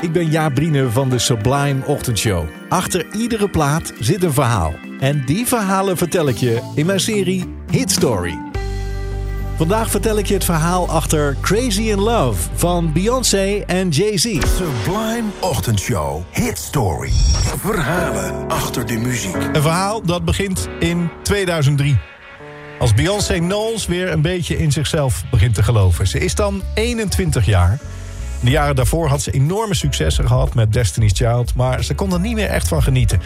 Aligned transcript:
Ik 0.00 0.12
ben 0.12 0.30
Jaap 0.30 0.54
Brine 0.54 0.90
van 0.90 1.08
de 1.08 1.18
Sublime 1.18 1.86
Ochtendshow. 1.86 2.44
Achter 2.68 3.06
iedere 3.14 3.48
plaat 3.48 3.92
zit 3.98 4.22
een 4.22 4.32
verhaal. 4.32 4.74
En 5.00 5.24
die 5.24 5.46
verhalen 5.46 5.96
vertel 5.96 6.28
ik 6.28 6.36
je 6.36 6.72
in 6.74 6.86
mijn 6.86 7.00
serie 7.00 7.44
Hit 7.70 7.90
Story. 7.90 8.38
Vandaag 9.56 9.90
vertel 9.90 10.18
ik 10.18 10.26
je 10.26 10.34
het 10.34 10.44
verhaal 10.44 10.88
achter 10.88 11.36
Crazy 11.40 11.82
in 11.82 12.00
Love 12.00 12.48
van 12.54 12.92
Beyoncé 12.92 13.62
en 13.66 13.88
Jay-Z. 13.88 14.24
Sublime 14.24 15.28
Ochtendshow. 15.40 16.22
Hit 16.32 16.58
Story. 16.58 17.12
Verhalen 17.60 18.48
achter 18.48 18.86
de 18.86 18.96
muziek. 18.96 19.34
Een 19.34 19.62
verhaal 19.62 20.02
dat 20.02 20.24
begint 20.24 20.68
in 20.78 21.10
2003. 21.22 21.98
Als 22.78 22.94
Beyoncé 22.94 23.38
Knowles 23.38 23.86
weer 23.86 24.12
een 24.12 24.22
beetje 24.22 24.58
in 24.58 24.72
zichzelf 24.72 25.24
begint 25.30 25.54
te 25.54 25.62
geloven. 25.62 26.06
Ze 26.06 26.18
is 26.18 26.34
dan 26.34 26.62
21 26.74 27.46
jaar. 27.46 27.78
De 28.40 28.50
jaren 28.50 28.76
daarvoor 28.76 29.08
had 29.08 29.22
ze 29.22 29.30
enorme 29.30 29.74
successen 29.74 30.26
gehad 30.26 30.54
met 30.54 30.72
Destiny's 30.72 31.12
Child... 31.14 31.54
maar 31.54 31.84
ze 31.84 31.94
kon 31.94 32.12
er 32.12 32.20
niet 32.20 32.34
meer 32.34 32.48
echt 32.48 32.68
van 32.68 32.82
genieten. 32.82 33.20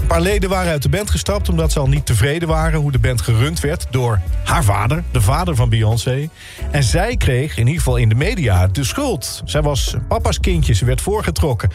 Een 0.00 0.06
paar 0.06 0.20
leden 0.20 0.48
waren 0.48 0.70
uit 0.70 0.82
de 0.82 0.88
band 0.88 1.10
gestapt 1.10 1.48
omdat 1.48 1.72
ze 1.72 1.78
al 1.78 1.88
niet 1.88 2.06
tevreden 2.06 2.48
waren... 2.48 2.80
hoe 2.80 2.92
de 2.92 2.98
band 2.98 3.20
gerund 3.20 3.60
werd 3.60 3.86
door 3.90 4.20
haar 4.44 4.64
vader, 4.64 5.02
de 5.10 5.20
vader 5.20 5.54
van 5.54 5.68
Beyoncé. 5.68 6.28
En 6.70 6.82
zij 6.82 7.16
kreeg, 7.16 7.56
in 7.56 7.66
ieder 7.66 7.82
geval 7.82 7.96
in 7.96 8.08
de 8.08 8.14
media, 8.14 8.66
de 8.66 8.84
schuld. 8.84 9.42
Zij 9.44 9.62
was 9.62 9.94
papa's 10.08 10.40
kindje, 10.40 10.74
ze 10.74 10.84
werd 10.84 11.00
voorgetrokken. 11.00 11.70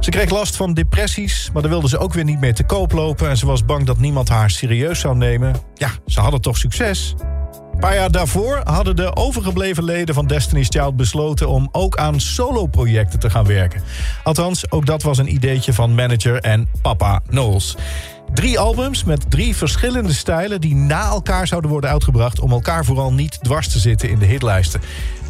Ze 0.00 0.10
kreeg 0.10 0.30
last 0.30 0.56
van 0.56 0.74
depressies, 0.74 1.50
maar 1.52 1.62
daar 1.62 1.70
wilde 1.70 1.88
ze 1.88 1.98
ook 1.98 2.12
weer 2.12 2.24
niet 2.24 2.40
mee 2.40 2.52
te 2.52 2.64
koop 2.64 2.92
lopen... 2.92 3.28
en 3.28 3.36
ze 3.36 3.46
was 3.46 3.64
bang 3.64 3.86
dat 3.86 3.98
niemand 3.98 4.28
haar 4.28 4.50
serieus 4.50 5.00
zou 5.00 5.16
nemen. 5.16 5.54
Ja, 5.74 5.90
ze 6.06 6.20
hadden 6.20 6.40
toch 6.40 6.56
succes? 6.56 7.14
Een 7.76 7.82
paar 7.82 7.94
jaar 7.94 8.10
daarvoor 8.10 8.60
hadden 8.64 8.96
de 8.96 9.16
overgebleven 9.16 9.84
leden 9.84 10.14
van 10.14 10.26
Destiny's 10.26 10.68
Child 10.68 10.96
besloten 10.96 11.48
om 11.48 11.68
ook 11.72 11.96
aan 11.96 12.20
solo-projecten 12.20 13.18
te 13.18 13.30
gaan 13.30 13.46
werken. 13.46 13.82
Althans, 14.22 14.70
ook 14.70 14.86
dat 14.86 15.02
was 15.02 15.18
een 15.18 15.34
ideetje 15.34 15.72
van 15.72 15.94
manager 15.94 16.40
en 16.40 16.68
papa 16.82 17.20
Knowles. 17.28 17.76
Drie 18.34 18.58
albums 18.58 19.04
met 19.04 19.30
drie 19.30 19.56
verschillende 19.56 20.12
stijlen 20.12 20.60
die 20.60 20.74
na 20.74 21.08
elkaar 21.08 21.46
zouden 21.46 21.70
worden 21.70 21.90
uitgebracht 21.90 22.40
om 22.40 22.50
elkaar 22.50 22.84
vooral 22.84 23.12
niet 23.12 23.38
dwars 23.42 23.68
te 23.68 23.78
zitten 23.78 24.08
in 24.08 24.18
de 24.18 24.26
hitlijsten. 24.26 24.80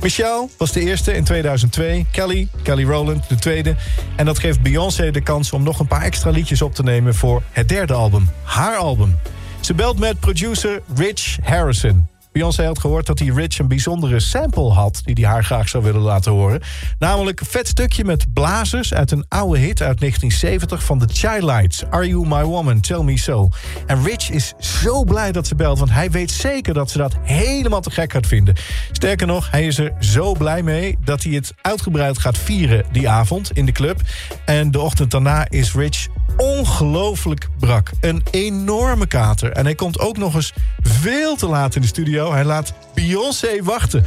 Michelle 0.01 0.49
was 0.59 0.73
de 0.73 0.81
eerste 0.81 1.15
in 1.15 1.25
2002, 1.25 2.07
Kelly, 2.11 2.49
Kelly 2.63 2.85
Rowland 2.85 3.29
de 3.29 3.37
tweede. 3.37 3.77
En 4.17 4.25
dat 4.25 4.39
geeft 4.39 4.63
Beyoncé 4.63 5.11
de 5.11 5.23
kans 5.23 5.53
om 5.53 5.63
nog 5.63 5.81
een 5.81 5.87
paar 5.87 6.03
extra 6.03 6.31
liedjes 6.31 6.63
op 6.63 6.75
te 6.75 6.83
nemen 6.83 7.15
voor 7.15 7.43
het 7.51 7.69
derde 7.69 7.93
album, 7.93 8.29
haar 8.43 8.77
album. 8.77 9.19
Ze 9.61 9.75
belt 9.75 9.99
met 9.99 10.21
producer 10.21 10.83
Rich 10.95 11.37
Harrison. 11.43 12.15
Beyoncé 12.37 12.65
had 12.65 12.79
gehoord 12.79 13.07
dat 13.07 13.19
hij 13.19 13.29
Rich 13.29 13.59
een 13.59 13.69
bijzondere 13.69 14.21
sample 14.21 14.71
had... 14.71 15.01
die 15.05 15.15
hij 15.15 15.33
haar 15.33 15.45
graag 15.45 15.69
zou 15.69 15.85
willen 15.85 16.01
laten 16.01 16.33
horen. 16.33 16.61
Namelijk 16.99 17.41
een 17.41 17.47
vet 17.47 17.69
stukje 17.69 18.05
met 18.05 18.33
blazers 18.33 18.95
uit 18.95 19.11
een 19.11 19.25
oude 19.29 19.59
hit 19.59 19.83
uit 19.83 19.99
1970 19.99 20.85
van 20.85 20.99
The 20.99 21.15
Childlights. 21.15 21.85
Are 21.91 22.09
You 22.09 22.27
My 22.27 22.43
Woman? 22.43 22.81
Tell 22.81 23.03
Me 23.03 23.19
So. 23.19 23.49
En 23.87 24.05
Rich 24.05 24.31
is 24.31 24.55
zo 24.59 25.05
blij 25.05 25.33
dat 25.33 25.47
ze 25.47 25.55
belt, 25.55 25.79
want 25.79 25.91
hij 25.91 26.11
weet 26.11 26.31
zeker 26.31 26.75
dat 26.75 26.91
ze 26.91 26.99
dat 26.99 27.17
helemaal 27.23 27.81
te 27.81 27.91
gek 27.91 28.13
gaat 28.13 28.27
vinden. 28.27 28.55
Sterker 28.93 29.27
nog, 29.27 29.51
hij 29.51 29.67
is 29.67 29.79
er 29.79 29.93
zo 30.01 30.33
blij 30.33 30.63
mee 30.63 30.99
dat 31.05 31.23
hij 31.23 31.33
het 31.33 31.53
uitgebreid 31.63 32.19
gaat 32.19 32.39
vieren 32.39 32.85
die 32.93 33.09
avond 33.09 33.53
in 33.53 33.67
de 33.67 33.73
club. 33.73 34.01
En 34.45 34.71
de 34.71 34.81
ochtend 34.81 35.11
daarna 35.11 35.47
is 35.49 35.75
Rich 35.75 36.07
ongelooflijk 36.37 37.49
brak. 37.59 37.91
Een 38.01 38.23
enorme 38.31 39.07
kater. 39.07 39.53
En 39.53 39.65
hij 39.65 39.75
komt 39.75 39.99
ook 39.99 40.17
nog 40.17 40.35
eens 40.35 40.53
veel 40.83 41.37
te 41.37 41.47
laat 41.47 41.75
in 41.75 41.81
de 41.81 41.87
studio. 41.87 42.33
Hij 42.33 42.45
laat 42.45 42.73
Beyoncé 42.95 43.63
wachten. 43.63 44.05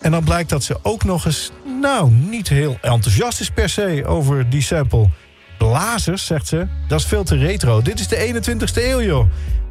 En 0.00 0.10
dan 0.10 0.24
blijkt 0.24 0.50
dat 0.50 0.64
ze 0.64 0.78
ook 0.82 1.04
nog 1.04 1.24
eens, 1.24 1.50
nou, 1.80 2.10
niet 2.10 2.48
heel 2.48 2.78
enthousiast 2.80 3.40
is 3.40 3.50
per 3.50 3.68
se 3.68 4.02
over 4.06 4.50
die 4.50 4.62
sample. 4.62 5.08
Blazers, 5.58 6.26
zegt 6.26 6.46
ze, 6.46 6.66
dat 6.88 7.00
is 7.00 7.06
veel 7.06 7.24
te 7.24 7.36
retro. 7.36 7.82
Dit 7.82 8.00
is 8.00 8.08
de 8.08 8.42
21ste 8.42 8.82
eeuw, 8.82 9.02
joh. 9.02 9.26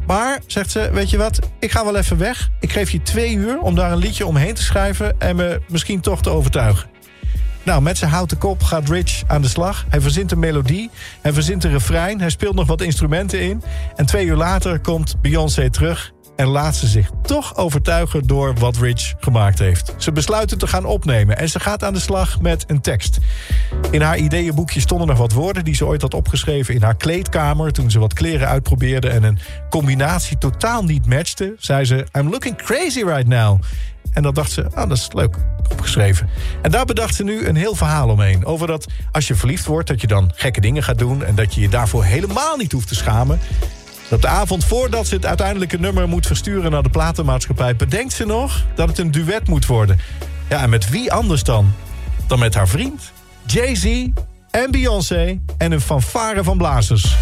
Maar, 0.07 0.41
zegt 0.47 0.71
ze, 0.71 0.89
weet 0.93 1.09
je 1.09 1.17
wat, 1.17 1.39
ik 1.59 1.71
ga 1.71 1.85
wel 1.85 1.95
even 1.95 2.17
weg. 2.17 2.49
Ik 2.59 2.71
geef 2.71 2.89
je 2.89 3.01
twee 3.01 3.35
uur 3.35 3.59
om 3.59 3.75
daar 3.75 3.91
een 3.91 3.97
liedje 3.97 4.25
omheen 4.25 4.53
te 4.53 4.63
schrijven... 4.63 5.19
en 5.19 5.35
me 5.35 5.61
misschien 5.67 6.01
toch 6.01 6.21
te 6.21 6.29
overtuigen. 6.29 6.94
Nou, 7.65 7.81
met 7.81 7.97
zijn 7.97 8.11
houten 8.11 8.37
kop 8.37 8.63
gaat 8.63 8.89
Rich 8.89 9.23
aan 9.27 9.41
de 9.41 9.47
slag. 9.47 9.85
Hij 9.89 10.01
verzint 10.01 10.31
een 10.31 10.39
melodie, 10.39 10.89
hij 11.21 11.33
verzint 11.33 11.63
een 11.63 11.71
refrein... 11.71 12.19
hij 12.19 12.29
speelt 12.29 12.55
nog 12.55 12.67
wat 12.67 12.81
instrumenten 12.81 13.41
in. 13.41 13.63
En 13.95 14.05
twee 14.05 14.25
uur 14.25 14.35
later 14.35 14.79
komt 14.79 15.21
Beyoncé 15.21 15.69
terug... 15.69 16.11
en 16.35 16.47
laat 16.47 16.75
ze 16.75 16.87
zich 16.87 17.09
toch 17.21 17.55
overtuigen 17.55 18.27
door 18.27 18.55
wat 18.55 18.77
Rich 18.77 19.13
gemaakt 19.19 19.59
heeft. 19.59 19.93
Ze 19.97 20.11
besluiten 20.11 20.57
te 20.57 20.67
gaan 20.67 20.85
opnemen 20.85 21.37
en 21.37 21.49
ze 21.49 21.59
gaat 21.59 21.83
aan 21.83 21.93
de 21.93 21.99
slag 21.99 22.41
met 22.41 22.63
een 22.67 22.81
tekst. 22.81 23.17
In 23.91 24.01
haar 24.01 24.17
ideeënboekje 24.17 24.79
stonden 24.79 25.07
nog 25.07 25.17
wat 25.17 25.31
woorden 25.31 25.63
die 25.63 25.75
ze 25.75 25.85
ooit 25.85 26.01
had 26.01 26.13
opgeschreven... 26.13 26.73
in 26.73 26.83
haar 26.83 26.97
kleedkamer 26.97 27.71
toen 27.71 27.91
ze 27.91 27.99
wat 27.99 28.13
kleren 28.13 28.47
uitprobeerde... 28.47 29.09
en 29.09 29.23
een 29.23 29.39
combinatie 29.69 30.37
totaal 30.37 30.83
niet 30.83 31.05
matchte. 31.05 31.55
Zei 31.57 31.85
ze, 31.85 32.07
I'm 32.17 32.29
looking 32.29 32.57
crazy 32.57 33.03
right 33.03 33.27
now. 33.27 33.61
En 34.15 34.23
dat 34.23 34.35
dacht 34.35 34.51
ze, 34.51 34.65
ah, 34.73 34.89
dat 34.89 34.97
is 34.97 35.07
leuk 35.13 35.35
opgeschreven. 35.71 36.29
En 36.61 36.71
daar 36.71 36.85
bedacht 36.85 37.15
ze 37.15 37.23
nu 37.23 37.45
een 37.45 37.55
heel 37.55 37.75
verhaal 37.75 38.09
omheen. 38.09 38.45
Over 38.45 38.67
dat 38.67 38.85
als 39.11 39.27
je 39.27 39.35
verliefd 39.35 39.65
wordt, 39.65 39.87
dat 39.87 40.01
je 40.01 40.07
dan 40.07 40.31
gekke 40.35 40.61
dingen 40.61 40.83
gaat 40.83 40.97
doen... 40.97 41.23
en 41.23 41.35
dat 41.35 41.53
je 41.53 41.61
je 41.61 41.69
daarvoor 41.69 42.03
helemaal 42.03 42.57
niet 42.57 42.71
hoeft 42.71 42.87
te 42.87 42.95
schamen. 42.95 43.39
Op 44.09 44.21
de 44.21 44.27
avond 44.27 44.65
voordat 44.65 45.07
ze 45.07 45.15
het 45.15 45.25
uiteindelijke 45.25 45.77
nummer 45.77 46.07
moet 46.07 46.27
versturen 46.27 46.71
naar 46.71 46.83
de 46.83 46.89
platenmaatschappij... 46.89 47.75
bedenkt 47.75 48.13
ze 48.13 48.25
nog 48.25 48.65
dat 48.75 48.87
het 48.87 48.97
een 48.97 49.11
duet 49.11 49.47
moet 49.47 49.65
worden. 49.65 49.99
Ja, 50.49 50.61
en 50.61 50.69
met 50.69 50.89
wie 50.89 51.11
anders 51.11 51.43
dan? 51.43 51.73
Dan 52.27 52.39
met 52.39 52.55
haar 52.55 52.67
vriend, 52.67 53.11
Jay-Z 53.45 54.07
en 54.51 54.71
Beyoncé 54.71 55.39
en 55.57 55.71
een 55.71 55.81
fanfare 55.81 56.43
van 56.43 56.57
blazers. 56.57 57.15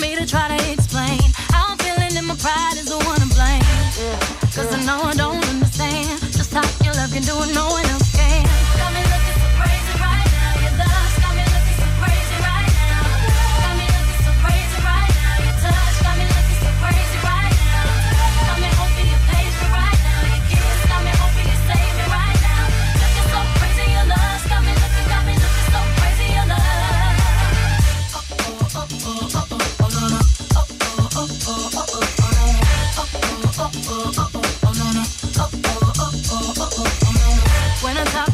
Made 0.00 0.18
a 0.18 0.24
try 0.24 0.39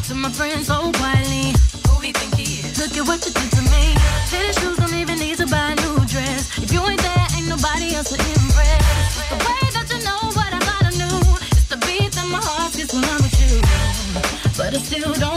to 0.07 0.15
my 0.15 0.31
friends 0.31 0.69
oh, 0.69 0.83
so 0.83 0.99
quietly. 0.99 1.51
Who 1.87 1.99
he 1.99 2.13
think 2.13 2.35
he 2.35 2.63
is? 2.63 2.79
Look 2.79 2.95
at 2.95 3.05
what 3.05 3.19
you 3.25 3.33
did 3.33 3.51
to 3.57 3.61
me. 3.63 3.93
Tennis 4.31 4.57
shoes 4.59 4.77
don't 4.77 4.93
even 4.93 5.19
need 5.19 5.37
to 5.37 5.47
buy 5.47 5.71
a 5.71 5.75
new 5.75 5.99
dress. 6.07 6.57
If 6.63 6.71
you 6.71 6.79
ain't 6.87 7.01
there, 7.01 7.27
ain't 7.35 7.49
nobody 7.49 7.93
else 7.93 8.09
to 8.11 8.15
impress. 8.15 8.83
The 9.27 9.35
way 9.43 9.63
that 9.75 9.87
you 9.91 9.99
know 10.07 10.21
what 10.37 10.49
I 10.53 10.59
thought 10.63 10.85
I 10.87 10.93
knew, 10.95 11.19
it's 11.51 11.67
the 11.67 11.77
beat 11.85 12.11
that 12.13 12.27
my 12.31 12.39
heart 12.39 12.71
gets 12.73 12.93
when 12.93 13.03
I'm 13.03 13.19
with 13.19 13.35
you. 13.43 13.59
But 14.55 14.75
I 14.75 14.79
still 14.79 15.13
don't. 15.13 15.36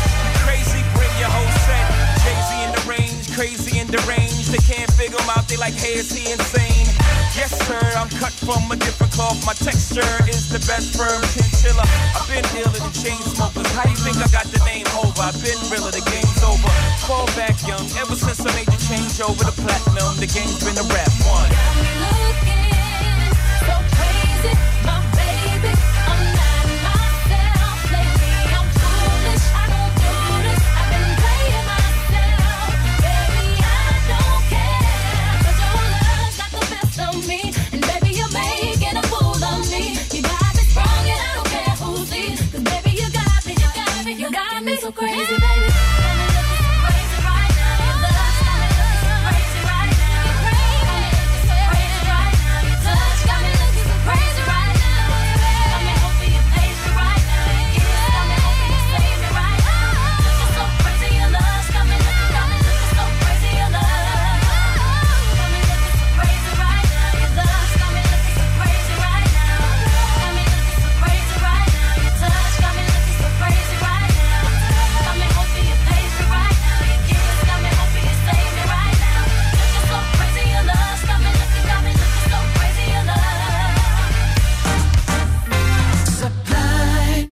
Crazy 3.33 3.79
and 3.79 3.89
deranged. 3.89 4.51
They 4.51 4.63
can't 4.63 4.91
figure 4.93 5.17
him 5.17 5.29
out, 5.31 5.47
they 5.47 5.57
like, 5.57 5.73
hey, 5.73 5.95
is 5.99 6.11
he 6.11 6.31
insane? 6.31 6.87
Yes, 7.35 7.55
sir, 7.67 7.79
I'm 7.95 8.09
cut 8.19 8.33
from 8.43 8.69
a 8.71 8.75
different 8.75 9.13
cloth. 9.13 9.39
My 9.45 9.53
texture 9.53 10.11
is 10.27 10.49
the 10.51 10.59
best 10.67 10.95
firm 10.95 11.21
chinchilla. 11.31 11.87
I've 12.15 12.27
been 12.27 12.43
dealing 12.51 12.83
the 12.83 12.91
chain 12.91 13.19
smokers. 13.23 13.67
How 13.71 13.87
you 13.87 13.95
think 13.95 14.17
I 14.17 14.27
got 14.29 14.47
the 14.51 14.59
name 14.67 14.87
over? 14.99 15.21
I've 15.23 15.39
been 15.39 15.59
realer, 15.71 15.91
the 15.91 16.03
game's 16.11 16.43
over. 16.43 16.69
Fall 17.07 17.27
back 17.39 17.55
young, 17.63 17.87
ever 17.97 18.15
since 18.15 18.43
I 18.43 18.51
made 18.55 18.67
the 18.67 18.79
change 18.87 19.21
over 19.23 19.43
to 19.47 19.55
platinum, 19.63 20.19
the 20.19 20.27
game's 20.27 20.59
been 20.59 20.77
a 20.77 20.85
rap 20.91 21.11
one. 21.27 22.40